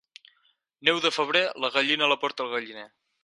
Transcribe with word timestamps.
Neu 0.89 1.01
de 1.03 1.11
febrer, 1.17 1.43
la 1.65 1.71
gallina 1.77 2.09
la 2.13 2.19
porta 2.27 2.47
al 2.47 2.53
galliner. 2.57 2.89